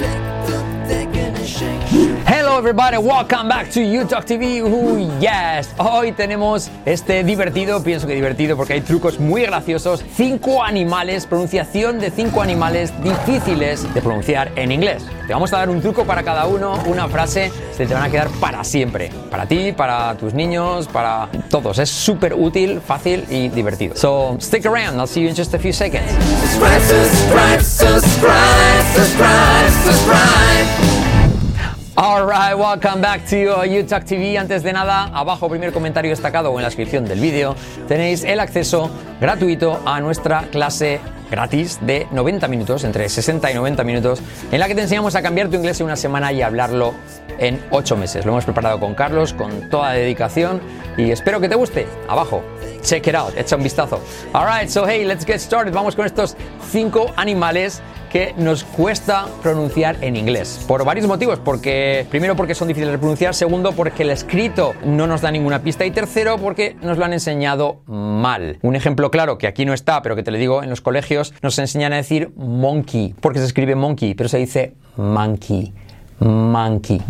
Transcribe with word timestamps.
Big 0.00 0.29
everybody, 2.60 2.98
welcome 2.98 3.48
back 3.48 3.70
to 3.70 3.80
YouTalk 3.80 4.26
TV. 4.26 4.60
Ooh, 4.60 4.98
yes. 5.18 5.74
Hoy 5.78 6.12
tenemos 6.12 6.70
este 6.84 7.24
divertido, 7.24 7.82
pienso 7.82 8.06
que 8.06 8.14
divertido 8.14 8.54
porque 8.54 8.74
hay 8.74 8.82
trucos 8.82 9.18
muy 9.18 9.40
graciosos. 9.46 10.04
Cinco 10.14 10.62
animales, 10.62 11.24
pronunciación 11.24 11.98
de 11.98 12.10
cinco 12.10 12.42
animales 12.42 12.92
difíciles 13.02 13.92
de 13.94 14.02
pronunciar 14.02 14.52
en 14.56 14.72
inglés. 14.72 15.02
Te 15.26 15.32
vamos 15.32 15.50
a 15.54 15.56
dar 15.56 15.70
un 15.70 15.80
truco 15.80 16.04
para 16.04 16.22
cada 16.22 16.46
uno, 16.46 16.78
una 16.84 17.08
frase, 17.08 17.50
se 17.74 17.86
te 17.86 17.94
van 17.94 18.02
a 18.02 18.10
quedar 18.10 18.28
para 18.40 18.62
siempre. 18.62 19.10
Para 19.30 19.46
ti, 19.46 19.72
para 19.72 20.14
tus 20.18 20.34
niños, 20.34 20.86
para 20.86 21.30
todos. 21.48 21.78
Es 21.78 21.88
súper 21.88 22.34
útil, 22.34 22.82
fácil 22.82 23.24
y 23.30 23.48
divertido. 23.48 23.96
So 23.96 24.36
stick 24.38 24.66
around, 24.66 24.98
I'll 24.98 25.06
see 25.06 25.22
you 25.22 25.30
in 25.30 25.34
just 25.34 25.54
a 25.54 25.58
few 25.58 25.72
seconds. 25.72 26.10
Subscribe, 26.12 26.82
subscribe, 26.82 27.62
subscribe, 27.62 28.84
subscribe, 28.92 29.70
subscribe. 29.82 30.99
Alright, 32.02 32.56
welcome 32.56 33.02
back 33.02 33.26
to 33.28 33.62
YouTalk 33.62 34.06
TV. 34.06 34.38
Antes 34.38 34.62
de 34.62 34.72
nada, 34.72 35.10
abajo 35.12 35.50
primer 35.50 35.70
comentario 35.70 36.10
destacado 36.10 36.50
o 36.50 36.58
en 36.58 36.62
la 36.62 36.68
descripción 36.68 37.04
del 37.04 37.20
vídeo 37.20 37.54
tenéis 37.88 38.24
el 38.24 38.40
acceso 38.40 38.90
gratuito 39.20 39.82
a 39.84 40.00
nuestra 40.00 40.44
clase 40.50 40.98
gratis 41.30 41.78
de 41.82 42.06
90 42.10 42.48
minutos, 42.48 42.84
entre 42.84 43.06
60 43.06 43.50
y 43.50 43.54
90 43.54 43.84
minutos, 43.84 44.22
en 44.50 44.60
la 44.60 44.66
que 44.66 44.74
te 44.74 44.80
enseñamos 44.80 45.14
a 45.14 45.20
cambiar 45.20 45.48
tu 45.48 45.56
inglés 45.56 45.78
en 45.80 45.86
una 45.88 45.96
semana 45.96 46.32
y 46.32 46.40
hablarlo 46.40 46.94
en 47.38 47.62
8 47.70 47.98
meses. 47.98 48.24
Lo 48.24 48.32
hemos 48.32 48.46
preparado 48.46 48.80
con 48.80 48.94
Carlos, 48.94 49.34
con 49.34 49.68
toda 49.68 49.92
dedicación 49.92 50.62
y 50.96 51.10
espero 51.10 51.38
que 51.38 51.50
te 51.50 51.54
guste. 51.54 51.86
Abajo, 52.08 52.42
check 52.80 53.06
it 53.08 53.14
out, 53.14 53.36
echa 53.36 53.56
un 53.56 53.62
vistazo. 53.62 54.00
Alright, 54.32 54.70
so 54.70 54.88
hey, 54.88 55.04
let's 55.04 55.26
get 55.26 55.38
started. 55.38 55.74
Vamos 55.74 55.94
con 55.94 56.06
estos 56.06 56.34
5 56.70 57.12
animales 57.16 57.82
que 58.10 58.34
nos 58.36 58.64
cuesta 58.64 59.26
pronunciar 59.42 59.96
en 60.02 60.16
inglés. 60.16 60.64
Por 60.68 60.84
varios 60.84 61.06
motivos. 61.06 61.38
Porque, 61.38 62.06
primero, 62.10 62.36
porque 62.36 62.54
son 62.54 62.68
difíciles 62.68 62.92
de 62.92 62.98
pronunciar. 62.98 63.34
Segundo, 63.34 63.72
porque 63.72 64.02
el 64.02 64.10
escrito 64.10 64.74
no 64.84 65.06
nos 65.06 65.22
da 65.22 65.30
ninguna 65.30 65.62
pista. 65.62 65.86
Y 65.86 65.90
tercero, 65.90 66.36
porque 66.38 66.76
nos 66.82 66.98
lo 66.98 67.04
han 67.04 67.12
enseñado 67.12 67.80
mal. 67.86 68.58
Un 68.62 68.76
ejemplo 68.76 69.10
claro, 69.10 69.38
que 69.38 69.46
aquí 69.46 69.64
no 69.64 69.72
está, 69.72 70.02
pero 70.02 70.16
que 70.16 70.22
te 70.22 70.30
lo 70.30 70.38
digo, 70.38 70.62
en 70.62 70.68
los 70.68 70.80
colegios 70.80 71.32
nos 71.40 71.58
enseñan 71.58 71.92
a 71.92 71.96
decir 71.96 72.32
monkey. 72.36 73.14
Porque 73.20 73.38
se 73.38 73.46
escribe 73.46 73.74
monkey, 73.74 74.14
pero 74.14 74.28
se 74.28 74.38
dice 74.38 74.74
monkey. 74.96 75.72
Monkey. 76.18 77.00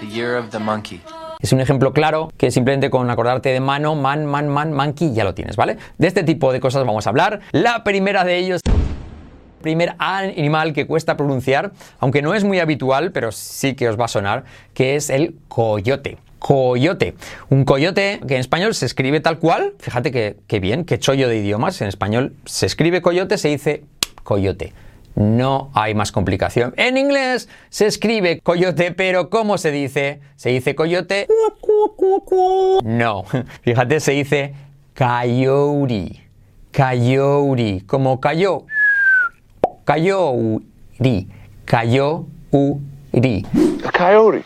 The 0.00 0.06
year 0.06 0.36
of 0.38 0.50
the 0.50 0.58
monkey. 0.58 1.02
Es 1.40 1.52
un 1.52 1.60
ejemplo 1.60 1.92
claro 1.92 2.32
que 2.38 2.50
simplemente 2.50 2.88
con 2.88 3.10
acordarte 3.10 3.50
de 3.50 3.60
mano, 3.60 3.94
man, 3.94 4.24
man, 4.24 4.48
man, 4.48 4.72
monkey, 4.72 5.12
ya 5.12 5.24
lo 5.24 5.34
tienes, 5.34 5.56
¿vale? 5.56 5.76
De 5.98 6.06
este 6.06 6.22
tipo 6.22 6.50
de 6.54 6.60
cosas 6.60 6.86
vamos 6.86 7.06
a 7.06 7.10
hablar. 7.10 7.40
La 7.52 7.84
primera 7.84 8.24
de 8.24 8.38
ellos 8.38 8.62
primer 9.64 9.94
animal 9.98 10.74
que 10.74 10.86
cuesta 10.86 11.16
pronunciar, 11.16 11.72
aunque 11.98 12.20
no 12.20 12.34
es 12.34 12.44
muy 12.44 12.60
habitual, 12.60 13.12
pero 13.12 13.32
sí 13.32 13.74
que 13.74 13.88
os 13.88 13.98
va 13.98 14.04
a 14.04 14.08
sonar, 14.08 14.44
que 14.74 14.94
es 14.94 15.08
el 15.08 15.36
coyote. 15.48 16.18
Coyote. 16.38 17.14
Un 17.48 17.64
coyote 17.64 18.20
que 18.28 18.34
en 18.34 18.40
español 18.40 18.74
se 18.74 18.84
escribe 18.84 19.20
tal 19.20 19.38
cual, 19.38 19.72
fíjate 19.78 20.12
que, 20.12 20.60
bien, 20.60 20.84
que 20.84 20.98
chollo 20.98 21.28
de 21.30 21.38
idiomas, 21.38 21.80
en 21.80 21.88
español 21.88 22.34
se 22.44 22.66
escribe 22.66 23.00
coyote, 23.00 23.38
se 23.38 23.48
dice 23.48 23.84
coyote. 24.22 24.74
No 25.14 25.70
hay 25.72 25.94
más 25.94 26.12
complicación. 26.12 26.74
En 26.76 26.98
inglés 26.98 27.48
se 27.70 27.86
escribe 27.86 28.40
coyote, 28.40 28.90
pero 28.90 29.30
¿cómo 29.30 29.56
se 29.56 29.70
dice? 29.70 30.20
¿Se 30.36 30.50
dice 30.50 30.74
coyote? 30.74 31.26
No. 32.84 33.24
Fíjate, 33.62 34.00
se 34.00 34.12
dice 34.12 34.52
coyote. 34.94 36.20
Coyote. 36.74 37.84
Como 37.86 38.20
cayó 38.20 38.66
Coyote. 39.84 41.26
Coyote. 41.70 43.44
Coyote. 43.96 44.44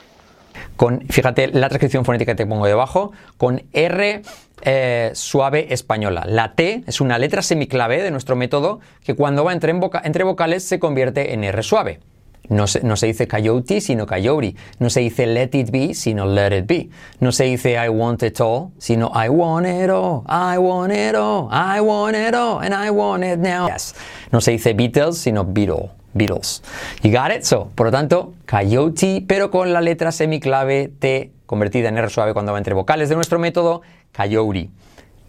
Con, 0.77 1.01
fíjate 1.09 1.49
la 1.49 1.69
transcripción 1.69 2.05
fonética 2.05 2.33
que 2.33 2.37
te 2.37 2.47
pongo 2.47 2.67
debajo, 2.67 3.13
con 3.37 3.63
R 3.73 4.23
eh, 4.63 5.11
suave 5.15 5.73
española. 5.73 6.25
La 6.27 6.55
T 6.55 6.85
es 6.87 7.01
una 7.01 7.19
letra 7.19 7.43
semiclave 7.43 8.03
de 8.03 8.11
nuestro 8.11 8.37
método 8.37 8.81
que 9.05 9.15
cuando 9.15 9.45
va 9.45 9.53
entre, 9.53 9.75
entre 10.05 10.25
vocales 10.25 10.65
se 10.65 10.79
convierte 10.79 11.35
en 11.35 11.45
R 11.45 11.63
suave. 11.63 12.01
No 12.49 12.67
se, 12.67 12.83
no 12.83 12.97
se, 12.97 13.07
dice 13.09 13.29
coyote, 13.29 13.81
sino 13.81 14.07
coyote. 14.07 14.55
No 14.79 14.89
se 14.89 15.01
dice 15.01 15.27
let 15.27 15.51
it 15.53 15.71
be, 15.71 15.95
sino 15.95 16.27
let 16.27 16.57
it 16.57 16.67
be. 16.67 16.89
No 17.21 17.31
se 17.31 17.45
dice 17.45 17.73
I 17.73 17.89
want 17.89 18.23
it 18.23 18.41
all, 18.41 18.71
sino 18.79 19.11
I 19.15 19.29
want 19.29 19.67
it 19.67 19.91
all, 19.91 20.23
I 20.27 20.57
want 20.59 20.93
it 20.93 21.15
all, 21.15 21.49
I 21.53 21.81
want 21.81 22.17
it 22.17 22.35
all, 22.35 22.61
and 22.63 22.75
I 22.75 22.91
want 22.91 23.25
it 23.25 23.39
now. 23.39 23.69
Yes. 23.69 23.95
No 24.33 24.41
se 24.41 24.53
dice 24.53 24.73
Beatles, 24.73 25.19
sino 25.19 25.45
Beatle. 25.45 25.91
Beatles. 26.15 26.63
You 27.03 27.13
got 27.13 27.31
it? 27.31 27.43
So, 27.43 27.71
por 27.75 27.87
lo 27.87 27.93
tanto, 27.93 28.35
coyote, 28.47 29.23
pero 29.27 29.51
con 29.51 29.73
la 29.73 29.81
letra 29.81 30.11
semiclave 30.11 30.89
T 30.99 31.33
convertida 31.47 31.89
en 31.89 31.99
R 31.99 32.11
suave 32.11 32.33
cuando 32.33 32.53
va 32.53 32.59
entre 32.59 32.75
vocales 32.75 33.09
de 33.09 33.15
nuestro 33.15 33.39
método, 33.39 33.83
coyote. 34.15 34.71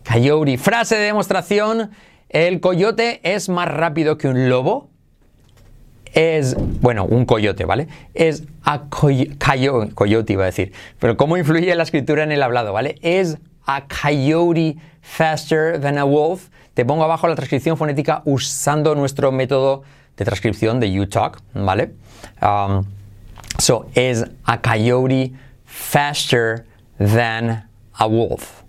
Coyote. 0.10 0.58
Frase 0.58 0.96
de 0.96 1.06
demostración. 1.06 1.92
El 2.30 2.60
coyote 2.60 3.20
es 3.24 3.50
más 3.50 3.68
rápido 3.68 4.18
que 4.18 4.28
un 4.28 4.50
lobo 4.50 4.90
es, 6.14 6.56
bueno, 6.82 7.06
un 7.06 7.26
coyote, 7.26 7.66
¿vale? 7.66 7.88
Es 8.14 8.44
a 8.64 8.84
coyote, 8.90 10.34
iba 10.34 10.44
a 10.44 10.48
decir. 10.48 10.74
Pero 11.00 11.18
¿cómo 11.18 11.38
influye 11.38 11.74
la 11.76 11.84
escritura 11.84 12.24
en 12.24 12.32
el 12.32 12.42
hablado, 12.44 12.74
¿vale? 12.74 12.96
Es 13.02 13.38
a 13.66 13.86
coyote 13.88 14.78
faster 15.02 15.80
than 15.80 15.98
a 15.98 16.04
wolf. 16.04 16.50
Te 16.74 16.86
pongo 16.86 17.04
abajo 17.04 17.28
la 17.28 17.36
transcripción 17.36 17.78
fonética 17.78 18.22
usando 18.26 18.96
nuestro 18.96 19.32
método 19.32 19.84
de 20.18 20.26
transcripción 20.26 20.80
de 20.80 21.00
UTalk, 21.00 21.42
¿vale? 21.54 21.94
Um, 22.42 22.86
so, 23.58 23.88
es 23.96 24.26
a 24.44 24.62
coyote 24.62 25.32
faster 25.66 26.66
than 26.98 27.68
a 27.94 28.06
wolf. 28.06 28.64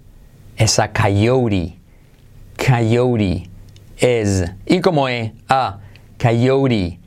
Es 0.56 0.79
a 0.79 0.93
coyote. 0.93 1.77
Coyote 2.56 3.49
es. 3.99 4.45
Y 4.67 4.81
como 4.81 5.09
E, 5.09 5.34
a 5.49 5.79
coyote 6.19 7.00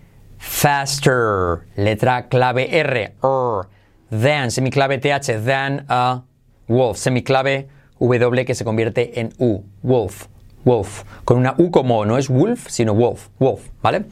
faster, 0.44 1.66
letra 1.78 2.28
clave 2.30 3.14
R, 3.22 3.68
than, 4.12 4.50
semiclave 4.50 5.00
TH, 5.00 5.44
than 5.44 5.86
a 5.90 6.22
wolf, 6.68 6.98
semiclave 6.98 7.70
W 8.00 8.46
que 8.46 8.54
se 8.54 8.66
convierte 8.66 9.18
en 9.18 9.32
U, 9.40 9.64
wolf, 9.82 10.28
wolf, 10.66 11.04
con 11.24 11.38
una 11.38 11.56
U 11.58 11.72
como 11.72 12.06
no 12.06 12.18
es 12.18 12.28
wolf, 12.28 12.70
sino 12.70 12.94
wolf, 12.94 13.30
wolf, 13.40 13.70
¿vale? 13.82 14.06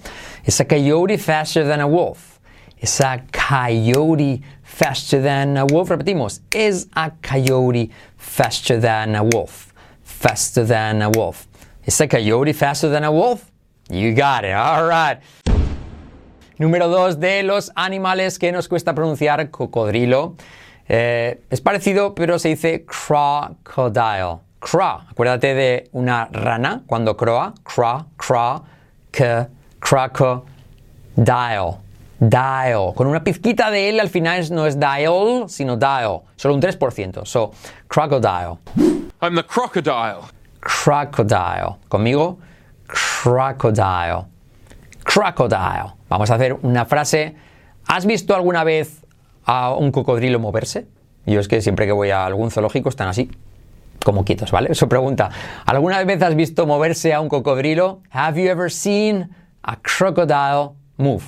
Es 0.46 0.60
a 0.62 0.66
coyote 0.66 1.18
faster 1.18 1.66
than 1.66 1.82
a 1.82 1.88
wolf. 1.88 2.40
Es 2.78 3.00
a 3.02 3.24
coyote 3.32 4.42
faster 4.64 5.22
than 5.22 5.58
a 5.58 5.66
wolf. 5.66 5.90
Repetimos, 5.90 6.42
is 6.56 6.88
a 6.96 7.12
coyote 7.22 7.92
faster 8.18 8.80
than 8.80 9.16
a 9.16 9.24
wolf. 9.24 9.74
Faster 10.02 10.64
than 10.64 11.02
a 11.02 11.10
wolf. 11.10 11.48
Is 11.86 12.00
a 12.02 12.08
coyote 12.08 12.54
faster 12.54 12.90
than 12.90 13.04
a 13.04 13.12
wolf? 13.12 13.52
You 13.90 14.14
got 14.14 14.46
it. 14.46 14.54
All 14.54 14.88
right. 14.88 15.20
Número 16.62 16.90
dos 16.90 17.20
de 17.20 17.42
los 17.42 17.72
animales 17.74 18.38
que 18.38 18.52
nos 18.52 18.68
cuesta 18.68 18.94
pronunciar, 18.94 19.50
cocodrilo. 19.50 20.36
Eh, 20.88 21.42
es 21.50 21.60
parecido, 21.60 22.14
pero 22.14 22.38
se 22.38 22.50
dice 22.50 22.86
crocodile. 22.86 24.38
Craw, 24.60 25.00
acuérdate 25.10 25.56
de 25.56 25.90
una 25.92 26.30
rana 26.32 26.84
cuando 26.86 27.18
croa. 27.18 27.56
Craw, 27.64 28.06
craw, 28.16 28.64
que, 29.10 29.48
crocodile. 29.80 30.44
Dial. 32.20 32.94
Con 32.94 33.08
una 33.08 33.24
pizquita 33.24 33.72
de 33.72 33.90
L 33.90 34.00
al 34.00 34.10
final 34.10 34.46
no 34.52 34.68
es 34.68 34.80
dial, 34.80 35.46
sino 35.48 35.78
dial. 35.78 36.22
Solo 36.36 36.54
un 36.54 36.62
3%. 36.62 37.26
So, 37.26 37.54
crocodile. 37.88 38.60
I'm 39.20 39.34
the 39.34 39.44
crocodile. 39.44 40.28
Crocodile. 40.60 41.78
Conmigo, 41.90 42.38
crocodile. 42.86 44.28
Crocodile. 45.04 46.01
Vamos 46.12 46.30
a 46.30 46.36
hacer 46.36 46.58
una 46.62 46.84
frase. 46.84 47.36
¿Has 47.88 48.06
visto 48.06 48.36
alguna 48.36 48.66
vez 48.66 49.00
a 49.46 49.74
un 49.74 49.94
cocodrilo 49.94 50.40
moverse? 50.40 50.86
Yo 51.26 51.40
es 51.40 51.48
que 51.48 51.62
siempre 51.62 51.86
que 51.86 51.94
voy 51.94 52.10
a 52.10 52.26
algún 52.26 52.52
zoológico 52.52 52.90
están 52.90 53.08
así, 53.08 53.32
como 54.04 54.26
quietos, 54.26 54.52
¿vale? 54.52 54.74
Eso 54.74 54.90
pregunta. 54.90 55.30
¿Alguna 55.66 56.04
vez 56.04 56.22
has 56.22 56.36
visto 56.36 56.68
moverse 56.68 57.14
a 57.14 57.22
un 57.22 57.30
cocodrilo? 57.30 58.02
Have 58.12 58.44
you 58.44 58.50
ever 58.50 58.70
seen 58.70 59.30
a 59.64 59.78
crocodile 59.78 60.76
move? 60.98 61.24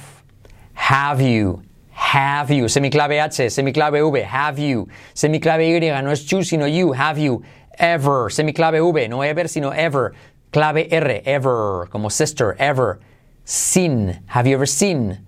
Have 0.76 1.24
you? 1.24 1.62
Have 1.94 2.54
you? 2.54 2.66
Semiclave 2.66 3.22
H, 3.22 3.50
semiclave 3.52 4.04
V, 4.04 4.26
have 4.26 4.62
you? 4.62 4.90
Semiclave 5.14 5.78
Y, 5.78 6.04
no 6.04 6.12
es 6.12 6.26
you, 6.26 6.44
sino 6.44 6.68
you, 6.68 6.92
have 6.94 7.18
you? 7.18 7.42
Ever. 7.80 8.30
Semiclave 8.30 8.82
V, 8.82 9.08
no 9.08 9.24
ever, 9.24 9.48
sino 9.48 9.70
ever. 9.72 10.12
Clave 10.52 10.90
R, 10.92 11.24
ever, 11.26 11.88
como 11.90 12.10
sister, 12.10 12.58
ever 12.60 13.00
seen. 13.46 14.22
Have 14.28 14.48
you 14.48 14.56
ever 14.56 14.66
seen 14.66 15.20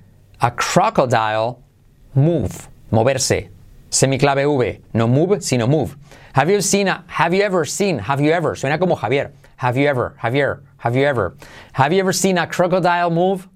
a 0.41 0.51
crocodile 0.51 1.61
move? 2.13 2.67
Moverse. 2.91 3.49
Semiclave 3.89 4.59
V. 4.59 4.79
No 4.93 5.07
move, 5.07 5.43
sino 5.43 5.67
move. 5.67 5.95
Have 6.33 6.49
you 6.49 6.61
seen 6.61 6.87
a, 6.87 7.03
have 7.07 7.33
you 7.33 7.41
ever 7.43 7.63
seen, 7.65 7.97
have 7.97 8.19
you 8.19 8.31
ever, 8.31 8.55
suena 8.55 8.77
como 8.77 8.95
Javier. 8.95 9.31
Have 9.57 9.77
you 9.77 9.87
ever, 9.87 10.17
Javier, 10.21 10.61
have 10.77 10.95
you 10.95 11.05
ever, 11.05 11.35
have 11.73 11.93
you 11.93 11.99
ever 11.99 12.11
seen 12.11 12.37
a 12.37 12.45
crocodile 12.45 13.09
move? 13.09 13.47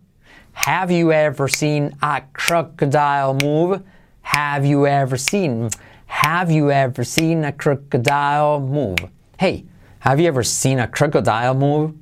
Have 0.54 0.90
you 0.90 1.12
ever 1.12 1.48
seen 1.50 1.96
a 2.02 2.22
crocodile 2.34 3.34
move? 3.44 3.84
Have 4.22 4.66
you 4.66 4.88
ever 4.88 5.18
seen? 5.18 5.70
Have 6.06 6.52
you 6.52 6.72
ever 6.72 7.04
seen 7.04 7.44
a 7.44 7.52
crocodile 7.52 8.60
move? 8.62 8.98
Hey, 9.38 9.66
have 10.00 10.20
you 10.20 10.28
ever 10.28 10.44
seen 10.44 10.80
a 10.80 10.88
crocodile 10.88 11.54
move? 11.54 11.96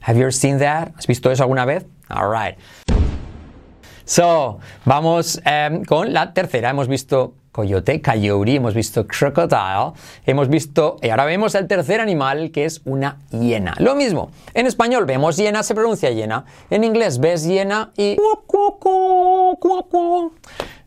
Have 0.00 0.16
you 0.16 0.22
ever 0.22 0.30
seen 0.30 0.58
that? 0.58 0.94
¿Has 0.96 1.06
visto 1.06 1.30
eso 1.30 1.44
alguna 1.44 1.66
vez? 1.66 1.84
All 2.08 2.30
right. 2.30 2.58
So, 4.04 4.58
vamos 4.84 5.40
em, 5.44 5.84
con 5.84 6.12
la 6.12 6.34
tercera. 6.34 6.70
Hemos 6.70 6.88
visto 6.88 7.34
coyote, 7.54 8.02
coyote, 8.02 8.56
hemos 8.56 8.74
visto 8.74 9.06
crocodile, 9.06 9.92
hemos 10.26 10.48
visto, 10.48 10.96
y 11.00 11.10
ahora 11.10 11.24
vemos 11.24 11.54
el 11.54 11.68
tercer 11.68 12.00
animal 12.00 12.50
que 12.50 12.64
es 12.64 12.82
una 12.84 13.18
hiena. 13.30 13.74
Lo 13.78 13.94
mismo, 13.94 14.30
en 14.54 14.66
español 14.66 15.06
vemos 15.06 15.36
hiena, 15.36 15.62
se 15.62 15.74
pronuncia 15.74 16.10
hiena, 16.10 16.44
en 16.68 16.82
inglés 16.82 17.20
ves 17.20 17.44
hiena 17.44 17.92
y 17.96 18.16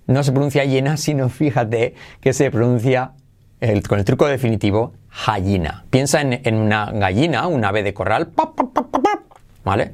no 0.07 0.23
se 0.23 0.31
pronuncia 0.33 0.65
hiena, 0.65 0.97
sino 0.97 1.29
fíjate 1.29 1.95
que 2.19 2.33
se 2.33 2.51
pronuncia 2.51 3.13
con 3.87 3.97
el 3.99 4.05
truco 4.05 4.27
definitivo 4.27 4.93
gallina. 5.25 5.85
Piensa 5.89 6.19
en, 6.19 6.41
en 6.43 6.55
una 6.55 6.91
gallina, 6.91 7.47
un 7.47 7.63
ave 7.63 7.81
de 7.81 7.93
corral, 7.93 8.29
¿vale? 9.63 9.93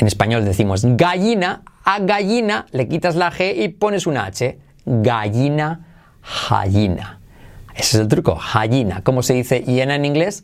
En 0.00 0.06
español 0.06 0.46
decimos 0.46 0.82
gallina, 0.82 1.60
a 1.84 1.98
gallina 1.98 2.64
le 2.72 2.88
quitas 2.88 3.16
la 3.16 3.30
G 3.30 3.54
y 3.54 3.68
pones 3.68 4.06
una 4.06 4.24
H. 4.24 4.58
Gallina, 4.86 5.86
gallina. 6.48 7.20
Ese 7.74 7.98
es 7.98 8.00
el 8.00 8.08
truco, 8.08 8.40
gallina. 8.54 9.02
¿Cómo 9.02 9.22
se 9.22 9.34
dice 9.34 9.60
hiena 9.60 9.96
en 9.96 10.06
inglés? 10.06 10.42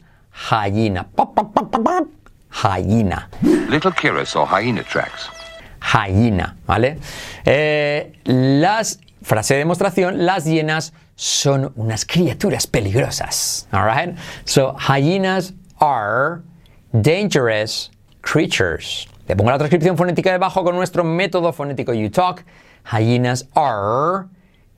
Gallina. 0.51 1.07
Gallina. 2.63 3.31
Little 3.71 3.93
Kira 3.93 4.27
saw 4.27 4.47
hyena 4.47 4.83
tracks. 4.83 5.31
Hyena, 5.81 6.55
¿vale? 6.67 6.99
Eh, 7.47 8.13
las, 8.25 9.01
frase 9.23 9.55
de 9.55 9.61
demostración, 9.61 10.27
las 10.27 10.45
hienas 10.45 10.93
son 11.15 11.73
unas 11.77 12.05
criaturas 12.05 12.67
peligrosas. 12.67 13.69
Alright? 13.73 14.19
So, 14.45 14.77
hyenas 14.87 15.55
are 15.81 16.43
dangerous 16.93 17.91
creatures. 18.21 19.09
Te 19.27 19.35
pongo 19.35 19.51
la 19.51 19.59
transcripción 19.59 19.97
fonética 19.97 20.31
debajo 20.31 20.63
con 20.63 20.77
nuestro 20.77 21.03
método 21.03 21.53
fonético 21.53 21.93
UTalk. 21.93 22.45
Hyenas 22.93 23.49
are 23.57 24.27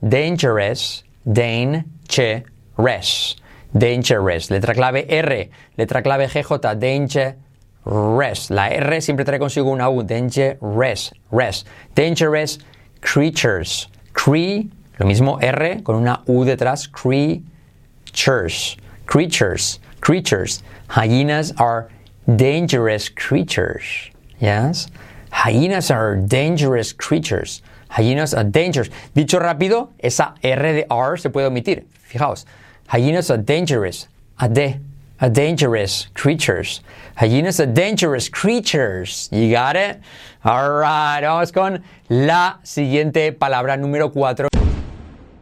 dangerous, 0.00 1.04
dangerous, 1.26 3.36
dangerous. 3.74 4.50
Letra 4.50 4.74
clave 4.74 5.04
R, 5.06 5.50
letra 5.76 6.02
clave 6.02 6.28
GJ, 6.28 6.78
dangerous. 6.78 8.50
La 8.50 8.68
R 8.68 9.02
siempre 9.02 9.26
trae 9.26 9.38
consigo 9.38 9.70
una 9.70 9.90
U, 9.90 10.02
dangerous, 10.02 11.12
res. 11.30 11.66
Dangerous 11.94 12.58
creatures. 13.02 13.88
Cre, 14.14 14.66
lo 14.98 15.06
mismo 15.06 15.38
R 15.42 15.82
con 15.82 15.96
una 15.96 16.22
U 16.26 16.46
detrás, 16.46 16.88
creatures, 16.88 18.78
creatures, 19.04 19.78
creatures. 20.00 20.62
Hyenas 20.88 21.52
are 21.58 21.90
dangerous 22.26 23.10
creatures. 23.10 24.10
Yes? 24.40 24.88
Hyenas 25.32 25.90
are 25.90 26.16
dangerous 26.16 26.92
creatures. 26.92 27.62
Hyenas 27.90 28.34
are 28.34 28.44
dangerous. 28.44 28.90
Dicho 29.14 29.38
rápido, 29.38 29.90
esa 29.98 30.34
R 30.42 30.72
de 30.72 30.86
R 30.90 31.16
se 31.16 31.30
puede 31.30 31.46
omitir. 31.46 31.84
Fijaos. 32.06 32.44
Hyenas 32.90 33.30
are 33.30 33.38
dangerous. 33.38 34.08
A 34.38 34.48
D. 34.48 34.80
A 35.20 35.28
dangerous 35.28 36.08
creatures. 36.14 36.80
Hyenas 37.16 37.60
are 37.60 37.66
dangerous 37.66 38.28
creatures. 38.28 39.28
You 39.32 39.50
got 39.50 39.76
it? 39.76 40.00
Alright, 40.44 41.24
vamos 41.24 41.52
con 41.52 41.82
la 42.08 42.60
siguiente 42.62 43.32
palabra 43.32 43.76
número 43.76 44.12
4 44.12 44.48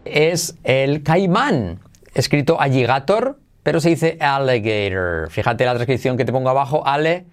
es 0.07 0.57
el 0.65 1.03
caimán, 1.03 1.81
escrito 2.15 2.61
alligator, 2.61 3.39
pero 3.63 3.81
se 3.81 3.91
dice 3.91 4.17
alligator. 4.21 5.31
Fíjate 5.31 5.65
la 5.65 5.75
transcripción 5.75 6.17
que 6.17 6.25
te 6.25 6.33
pongo 6.33 6.49
abajo, 6.49 6.87
alligator, 6.87 7.27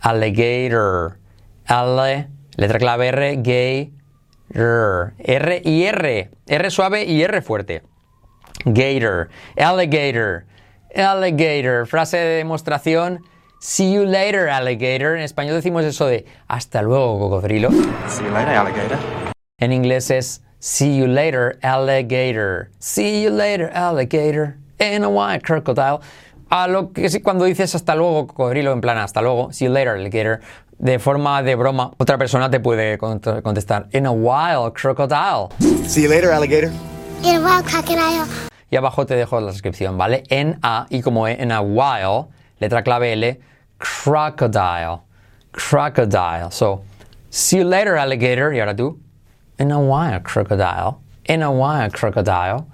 alligator, 0.00 1.18
L, 1.66 2.28
letra 2.56 2.78
clave 2.78 3.08
R, 3.08 3.36
gay, 3.36 3.92
R 4.50 5.62
y 5.64 5.84
R, 5.84 6.30
R 6.46 6.70
suave 6.70 7.04
y 7.04 7.22
R 7.22 7.42
fuerte. 7.42 7.82
Gator, 8.64 9.28
alligator, 9.56 10.46
alligator, 10.94 11.86
frase 11.86 12.16
de 12.16 12.36
demostración. 12.36 13.20
See 13.60 13.92
you 13.92 14.04
later, 14.04 14.48
alligator. 14.48 15.16
En 15.16 15.22
español 15.22 15.54
decimos 15.54 15.84
eso 15.84 16.06
de 16.06 16.24
hasta 16.46 16.82
luego, 16.82 17.18
cocodrilo. 17.18 17.70
See 18.08 18.24
you 18.24 18.30
later, 18.30 18.54
alligator. 18.54 18.98
En 19.58 19.72
inglés 19.72 20.10
es 20.10 20.42
see 20.58 20.96
you 20.96 21.06
later, 21.06 21.58
alligator. 21.62 22.70
See 22.78 23.22
you 23.22 23.30
later, 23.30 23.70
alligator. 23.72 24.56
In 24.78 25.04
a 25.04 25.08
white 25.08 25.42
crocodile. 25.42 26.00
A 26.48 26.68
lo 26.68 26.92
que 26.92 27.08
sí, 27.08 27.20
cuando 27.20 27.44
dices 27.44 27.74
hasta 27.74 27.94
luego, 27.94 28.26
cocodrilo, 28.28 28.72
en 28.72 28.80
plan 28.80 28.98
hasta 28.98 29.20
luego, 29.20 29.52
see 29.52 29.66
you 29.66 29.72
later, 29.72 29.94
alligator, 29.96 30.40
de 30.78 30.98
forma 30.98 31.42
de 31.42 31.54
broma, 31.56 31.90
otra 31.98 32.18
persona 32.18 32.50
te 32.50 32.60
puede 32.60 32.98
cont- 32.98 33.42
contestar, 33.42 33.88
in 33.92 34.06
a 34.06 34.10
while, 34.12 34.72
crocodile. 34.72 35.48
See 35.88 36.02
you 36.02 36.08
later, 36.08 36.30
alligator. 36.30 36.70
In 37.24 37.36
a 37.36 37.40
wild 37.40 37.64
crocodile. 37.64 38.24
Y 38.70 38.76
abajo 38.76 39.06
te 39.06 39.16
dejo 39.16 39.40
la 39.40 39.50
descripción, 39.52 39.96
¿vale? 39.98 40.22
En 40.28 40.58
a 40.62 40.86
y 40.90 41.00
como 41.02 41.26
en 41.26 41.50
a 41.50 41.60
while, 41.60 42.26
letra 42.60 42.82
clave 42.82 43.12
L, 43.14 43.40
crocodile. 43.78 45.00
Crocodile. 45.52 46.50
So, 46.50 46.82
see 47.30 47.58
you 47.58 47.64
later, 47.64 47.96
alligator. 47.96 48.54
Y 48.54 48.60
ahora 48.60 48.74
tú, 48.76 48.98
in 49.58 49.72
a 49.72 49.78
while, 49.78 50.20
crocodile. 50.22 50.96
In 51.24 51.42
a 51.42 51.50
while, 51.50 51.90
crocodile. 51.90 52.66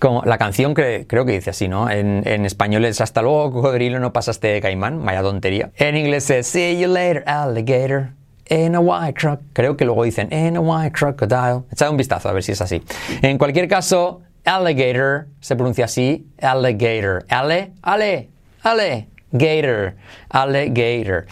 Como 0.00 0.22
la 0.24 0.38
canción 0.38 0.74
que 0.74 1.04
creo 1.06 1.26
que 1.26 1.32
dice 1.32 1.50
así, 1.50 1.68
¿no? 1.68 1.90
En, 1.90 2.26
español 2.46 2.86
es 2.86 3.02
hasta 3.02 3.20
luego, 3.20 3.52
cocodrilo, 3.52 4.00
no 4.00 4.14
pasaste 4.14 4.48
de 4.48 4.62
caimán. 4.62 5.04
Vaya 5.04 5.20
tontería. 5.20 5.72
En 5.76 5.94
inglés 5.94 6.30
es 6.30 6.46
see 6.46 6.80
you 6.80 6.88
later, 6.88 7.22
alligator. 7.26 8.08
In 8.48 8.74
a 8.74 8.80
white 8.80 9.20
croc. 9.20 9.40
Creo 9.52 9.76
que 9.76 9.84
luego 9.84 10.02
dicen 10.02 10.32
in 10.32 10.56
a 10.56 10.60
white 10.60 10.92
crocodile. 10.92 11.64
Echad 11.70 11.90
un 11.90 11.98
vistazo 11.98 12.30
a 12.30 12.32
ver 12.32 12.42
si 12.42 12.52
es 12.52 12.62
así. 12.62 12.82
En 13.20 13.36
cualquier 13.36 13.68
caso, 13.68 14.22
alligator 14.46 15.26
se 15.40 15.54
pronuncia 15.54 15.84
así, 15.84 16.26
alligator. 16.40 17.26
Ale, 17.28 17.72
ale, 17.82 18.30
ale, 18.62 19.08
gator, 19.32 19.94
alligator. 20.30 21.26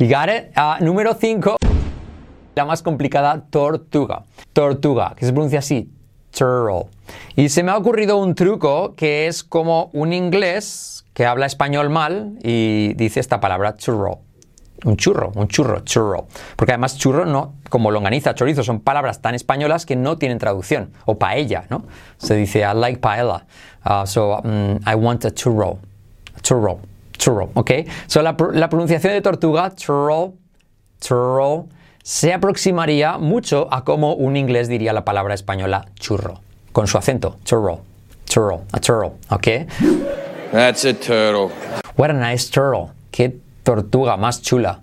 You 0.00 0.08
got 0.08 0.28
it? 0.28 0.50
Ah, 0.56 0.78
número 0.80 1.14
5, 1.14 1.56
la 2.56 2.64
más 2.64 2.82
complicada, 2.82 3.44
tortuga. 3.48 4.24
Tortuga, 4.52 5.14
que 5.16 5.24
se 5.24 5.32
pronuncia 5.32 5.60
así, 5.60 5.88
Y 7.36 7.48
se 7.48 7.62
me 7.62 7.72
ha 7.72 7.76
ocurrido 7.76 8.16
un 8.18 8.34
truco 8.34 8.94
que 8.94 9.26
es 9.26 9.42
como 9.42 9.90
un 9.92 10.12
inglés 10.12 11.04
que 11.14 11.26
habla 11.26 11.46
español 11.46 11.90
mal 11.90 12.38
y 12.42 12.94
dice 12.94 13.20
esta 13.20 13.40
palabra 13.40 13.76
churro. 13.76 14.20
Un 14.84 14.96
churro, 14.96 15.32
un 15.34 15.48
churro, 15.48 15.80
churro. 15.80 16.28
Porque 16.54 16.72
además 16.72 16.96
churro 16.96 17.26
no, 17.26 17.54
como 17.68 17.90
longaniza, 17.90 18.34
chorizo, 18.36 18.62
son 18.62 18.78
palabras 18.80 19.20
tan 19.20 19.34
españolas 19.34 19.84
que 19.84 19.96
no 19.96 20.18
tienen 20.18 20.38
traducción. 20.38 20.92
O 21.04 21.18
paella, 21.18 21.64
¿no? 21.70 21.84
Se 22.18 22.36
dice 22.36 22.60
I 22.60 22.76
like 22.76 23.00
paella. 23.00 23.46
Uh, 23.84 24.06
so 24.06 24.40
mm, 24.44 24.88
I 24.88 24.94
want 24.94 25.24
a 25.24 25.32
churro. 25.32 25.78
Churro, 26.42 26.78
churro, 27.16 27.50
¿ok? 27.54 27.70
So 28.06 28.22
la, 28.22 28.36
la 28.52 28.68
pronunciación 28.68 29.12
de 29.12 29.20
tortuga, 29.20 29.74
churro, 29.74 30.34
churro, 31.00 31.66
se 32.08 32.32
aproximaría 32.32 33.18
mucho 33.18 33.68
a 33.70 33.84
como 33.84 34.14
un 34.14 34.38
inglés 34.38 34.66
diría 34.66 34.94
la 34.94 35.04
palabra 35.04 35.34
española 35.34 35.88
churro, 36.00 36.40
con 36.72 36.86
su 36.86 36.96
acento, 36.96 37.36
churro, 37.44 37.82
churro, 38.24 38.62
a 38.72 38.80
churro, 38.80 39.16
¿ok? 39.28 39.46
That's 40.50 40.86
a 40.86 40.94
turtle. 40.94 41.54
What 41.98 42.08
a 42.08 42.14
nice 42.14 42.50
turtle. 42.50 42.94
Qué 43.10 43.36
tortuga 43.62 44.16
más 44.16 44.40
chula. 44.40 44.80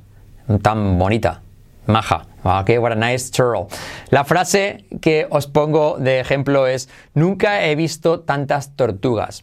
Tan 0.61 0.99
bonita. 0.99 1.41
Maja. 1.87 2.27
Ok, 2.43 2.77
what 2.77 2.91
a 2.91 2.95
nice 2.95 3.31
turtle. 3.31 3.75
La 4.11 4.23
frase 4.23 4.85
que 5.01 5.25
os 5.31 5.47
pongo 5.47 5.97
de 5.97 6.19
ejemplo 6.19 6.67
es: 6.67 6.89
Nunca 7.15 7.65
he 7.65 7.75
visto 7.75 8.19
tantas 8.19 8.75
tortugas. 8.75 9.41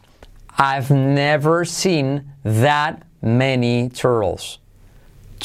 I've 0.57 0.89
never 0.89 1.67
seen 1.67 2.33
that 2.45 3.03
many 3.19 3.89
turtles. 3.89 4.62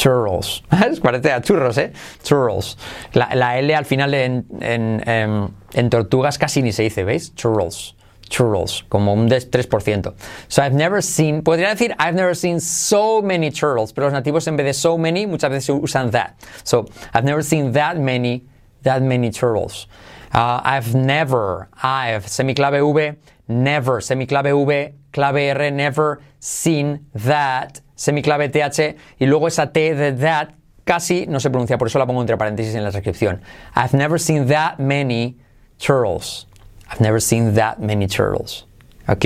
Turtles. 0.00 0.62
Parece 1.02 1.32
a 1.32 1.40
churros, 1.40 1.76
¿eh? 1.78 1.92
Turtles. 2.22 2.76
La, 3.14 3.58
L 3.58 3.74
al 3.74 3.84
final 3.84 4.14
en, 4.14 4.46
en, 4.60 5.02
em, 5.08 5.48
en 5.74 5.90
tortugas 5.90 6.38
casi 6.38 6.62
ni 6.62 6.72
se 6.72 6.84
dice, 6.84 7.04
¿veis? 7.04 7.32
Turtles. 7.34 7.94
Turtles, 8.28 8.84
como 8.88 9.12
un 9.14 9.26
des- 9.28 9.50
3%. 9.50 10.14
So 10.48 10.62
I've 10.62 10.74
never 10.74 11.02
seen, 11.02 11.42
podría 11.42 11.70
decir 11.70 11.96
I've 11.98 12.14
never 12.14 12.34
seen 12.34 12.60
so 12.60 13.22
many 13.22 13.50
turtles, 13.50 13.92
pero 13.92 14.06
los 14.06 14.12
nativos 14.12 14.46
en 14.46 14.56
vez 14.56 14.66
de 14.66 14.74
so 14.74 14.98
many 14.98 15.26
muchas 15.26 15.50
veces 15.50 15.70
usan 15.70 16.10
that. 16.12 16.34
So 16.62 16.86
I've 17.14 17.24
never 17.24 17.42
seen 17.42 17.72
that 17.72 17.98
many, 17.98 18.44
that 18.82 19.02
many 19.02 19.30
turtles. 19.30 19.88
Uh, 20.32 20.60
I've 20.62 20.94
never, 20.94 21.68
I've, 21.82 22.26
semiclave 22.26 22.82
V, 22.94 23.18
never, 23.48 24.00
semiclave 24.00 24.52
V, 24.66 24.94
clave 25.12 25.56
R, 25.56 25.70
never 25.70 26.20
seen 26.38 27.06
that, 27.14 27.80
semiclave 27.98 28.48
TH, 28.48 28.96
y 29.18 29.26
luego 29.26 29.48
esa 29.48 29.72
T 29.72 29.94
de 29.94 30.12
that 30.12 30.50
casi 30.84 31.26
no 31.26 31.40
se 31.40 31.50
pronuncia, 31.50 31.76
por 31.76 31.88
eso 31.88 31.98
la 31.98 32.06
pongo 32.06 32.20
entre 32.22 32.38
paréntesis 32.38 32.74
en 32.74 32.84
la 32.84 32.90
transcripción. 32.90 33.42
I've 33.76 33.92
never 33.92 34.18
seen 34.18 34.46
that 34.46 34.78
many 34.78 35.36
turtles. 35.78 36.46
I've 36.90 37.00
never 37.00 37.20
seen 37.20 37.54
that 37.54 37.78
many 37.78 38.06
turtles. 38.06 38.66
¿Ok? 39.06 39.24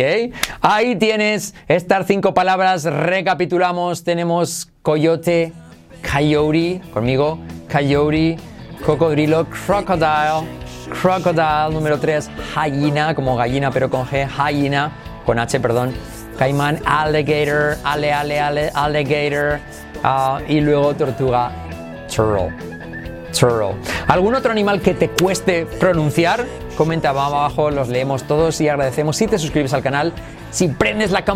Ahí 0.60 0.96
tienes 0.96 1.54
estas 1.68 2.06
cinco 2.06 2.34
palabras. 2.34 2.84
Recapitulamos. 2.84 4.04
Tenemos 4.04 4.68
coyote, 4.82 5.52
coyote, 6.02 6.80
conmigo, 6.92 7.38
coyote, 7.70 8.38
cocodrilo, 8.84 9.46
crocodile, 9.46 10.48
crocodile. 11.00 11.72
Número 11.72 11.98
tres, 11.98 12.30
hyena, 12.54 13.14
como 13.14 13.36
gallina 13.36 13.70
pero 13.70 13.90
con 13.90 14.06
G, 14.06 14.28
hyena, 14.52 14.92
con 15.24 15.38
H, 15.38 15.60
perdón. 15.60 15.94
Caimán, 16.42 16.80
alligator, 16.84 17.76
ale, 17.84 18.12
ale, 18.12 18.40
ale, 18.40 18.70
alligator. 18.74 19.60
ah, 20.02 20.40
y 20.48 20.60
luego 20.60 20.92
tortuga, 20.92 21.52
turtle. 22.12 22.52
Turtle. 23.32 23.76
¿Algún 24.08 24.34
otro 24.34 24.50
animal 24.50 24.80
que 24.80 24.92
te 24.92 25.08
cueste 25.08 25.66
pronunciar? 25.66 26.44
Comenta 26.76 27.10
abajo, 27.10 27.70
los 27.70 27.86
leemos 27.86 28.24
todos 28.24 28.60
y 28.60 28.68
agradecemos 28.68 29.16
si 29.18 29.28
te 29.28 29.38
suscribes 29.38 29.72
al 29.72 29.84
canal, 29.84 30.12
si 30.50 30.66
prendes 30.66 31.12
la 31.12 31.24
campanita 31.24 31.30